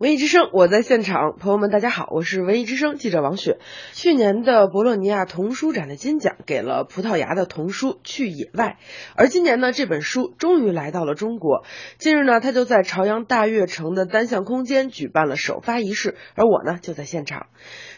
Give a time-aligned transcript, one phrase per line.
[0.00, 3.60] 文艺之声，我在现场，朋友们，大家好，我是文艺之声记者王雪。
[3.92, 8.78] 去年的博洛尼亚童书展的金奖给了葡萄牙的童书《去野外》，
[9.14, 11.64] 而今年呢，这本书终于来到了中国。
[11.98, 17.46] 近日呢，他就在朝阳大悦城的单向空间举办了首发仪式，而我呢就在现场。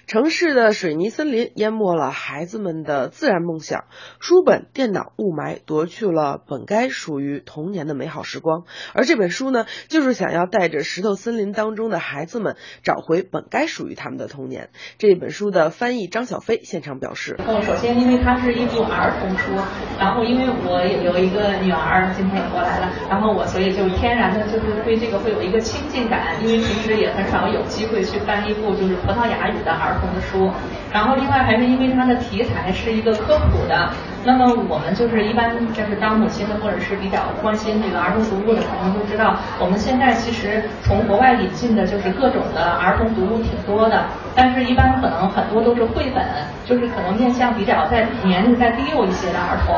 [0.07, 3.87] 城市的水泥森林淹没了孩子们的自然梦想，
[4.21, 8.65] 书本、电脑、雾霾夺去了本该属于童年的美好时光。
[8.93, 14.69] 而这本书呢，就是想要带着石头森林当中的孩子们找回本该属于他们的童年。
[14.99, 19.51] 这本书的翻译张小飞现场表示：嗯，首先因为它是一部儿童书，
[19.99, 29.97] 然后因为我有一个女儿，今天也过来了，然后我所以就天然的就是对这个会有一个亲近感，因为平时也很少有机会去翻一部就是葡萄牙语的儿。
[29.97, 30.53] 童的书，
[30.93, 33.91] 然后另外还是因为它的题材是一个科普的，
[34.27, 44.05] 那么我们就是一般就是当母亲的或者是比较关心这个儿童读物的可能都知道，我们现在其实从国外引进的就是各种的儿童读物挺多的，
[44.35, 46.27] 但是一般可能很多都是绘本，
[46.65, 49.73] 就是可能面向比较在年龄在低幼一些的儿童，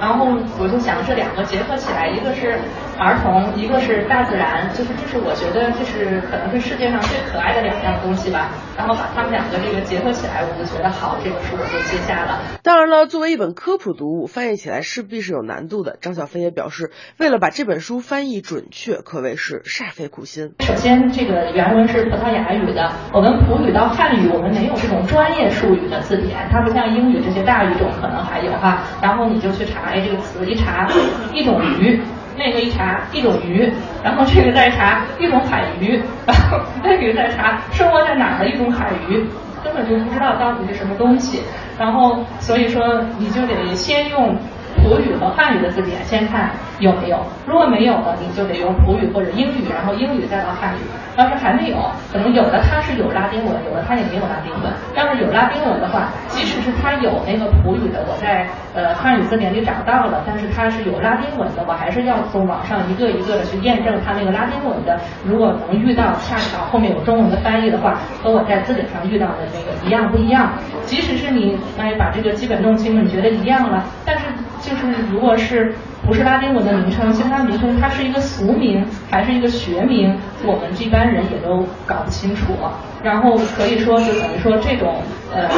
[0.00, 0.26] 然后
[0.58, 2.58] 我就想这两个结合起来，一个是
[3.00, 9.58] 儿童，一个是大自然，就是这是我觉得这是可能是世界上最可爱的两样东西吧，然后把它们两个。
[9.60, 12.40] 这个结合起来，我就觉得好，这本书我就接下了。
[12.62, 15.96] 当然了，作为一本科普读物，翻译起来势必是有难度的。
[16.00, 20.54] 张小飞也表示，为了把这本书翻译准确，可谓是煞费苦心。
[20.60, 28.82] 首先，这个原文是葡萄牙语的，我们普语到汉语，我们没有这种专业术语的字典，它不像英语这些大语种可能还有哈。
[29.02, 30.88] 然后你就去查，哎，这个词一查，
[31.32, 32.00] 一种鱼。
[32.40, 33.70] 那个一查一种鱼，
[34.02, 39.26] 然后这个再查一种海鱼，然后那个再查生活在哪儿的一种海鱼，
[39.62, 41.42] 根本就不知道到底是什么东西。
[41.78, 44.34] 然后所以说你就得先用。
[44.82, 47.18] 普语和汉语的字典，先看有没有。
[47.46, 50.80] 如果没有的，你就得用普语或者英语，然后英语再到汉语。
[51.16, 51.76] 要是还没有，
[52.10, 54.72] 可能有的它是有拉丁文，有的它也没有拉丁文。
[54.96, 64.98] 要是有拉丁文的话，即使是它有那个普语的，我在呃汉语字典里找到了，但是它是有拉丁文的，我还是要从网上一个一个的去验证它那个拉丁文的。
[65.24, 70.52] 如果能遇到恰巧后面有中文的翻译的话，和我在字典上遇到的那个一样不一样？
[70.86, 74.24] 即使是你哎把这个基本弄清了，你觉得一样了，但是。
[74.62, 75.74] 就是如果是
[76.10, 82.46] 不是拉丁文的名称，其实它名称它是一个俗名还是一个学名，我们这般人也都搞不清楚。
[83.00, 84.96] 然后可以说就等于说这种
[85.32, 85.48] 呃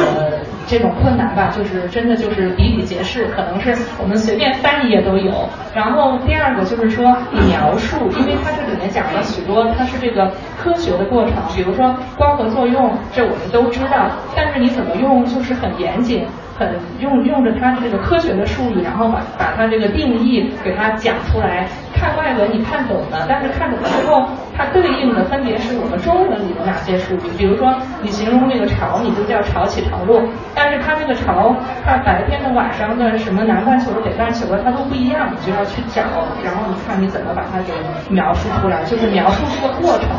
[0.67, 5.49] 这种困难吧，就是真的就是比比皆是，可能是我们随便翻译也都有。
[5.73, 16.27] 然后第二个就是说描述，因为它这里面讲了许多，它是这个科学的过程，比如说光合作用，这我们都知道，但是你怎么用就是很严谨。
[16.57, 21.67] 很用用着它的这个科学的术语，然后把把它这个定义给它讲出来。
[22.03, 27.31] 看外文你看懂了，但是看懂了之后，它对应的分别是我们中文里的哪些术语？
[27.37, 30.21] 比如说你形容那个潮，你就叫潮起潮落，
[30.53, 31.55] 但是它那个潮，
[31.85, 36.01] 它白天的、晚上的、什么南半球的、北半球的，它都不一样，你就要去找，
[36.43, 37.71] 然后你看你怎么把它给
[38.13, 40.09] 描述出来，就是描述这个过程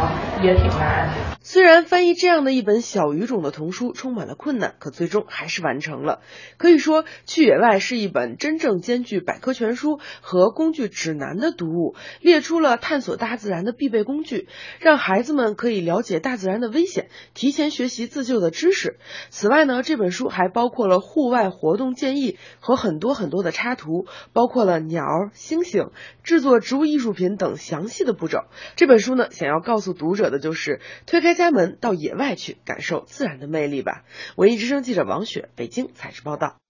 [0.43, 1.11] 也挺难。
[1.47, 6.21] 虽然翻译这样的一本小语种的童书充满了困难，可最终还是完成了。
[6.57, 14.49] 可以说，《去野外》是一本真正兼具百科全书和工具指南的读物，列出了探索大自然的必备工具，
[14.81, 18.99] 让孩子们可以了解大自然的危险，提前学习自救的知识。
[19.29, 25.05] 此外呢，这本书还包括了户外活动建议和很多很多的插图，包括了鸟、
[25.35, 25.91] 星星、
[26.23, 28.45] 制作植物艺术品等详细的步骤。
[28.77, 31.35] 这本书呢，想要告诉读者的就是推开。
[31.35, 34.05] 家门到野外去感受自然的魅力吧。
[34.37, 36.64] 文艺之声记者王雪，北京采制报道。